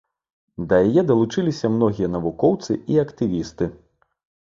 [0.69, 3.69] Да яе далучыліся многія навукоўцы і актывісты.